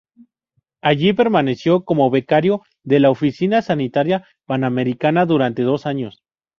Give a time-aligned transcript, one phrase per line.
[0.81, 6.23] Allí permaneció como becario de la Oficina Sanitaria Panamericana durante dos años.